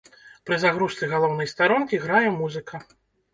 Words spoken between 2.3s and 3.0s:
музыка.